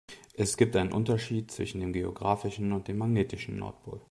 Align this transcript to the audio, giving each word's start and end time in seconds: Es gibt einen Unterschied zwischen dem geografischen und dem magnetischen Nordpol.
Es 0.33 0.57
gibt 0.57 0.75
einen 0.75 0.93
Unterschied 0.93 1.51
zwischen 1.51 1.79
dem 1.79 1.93
geografischen 1.93 2.71
und 2.71 2.87
dem 2.87 2.97
magnetischen 2.97 3.57
Nordpol. 3.59 3.99